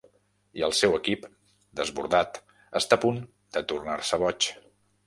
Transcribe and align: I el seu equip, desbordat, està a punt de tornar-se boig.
I 0.61 0.63
el 0.67 0.73
seu 0.77 0.95
equip, 0.99 1.27
desbordat, 1.81 2.43
està 2.83 2.99
a 3.01 3.05
punt 3.07 3.25
de 3.59 3.67
tornar-se 3.75 4.23
boig. 4.27 4.55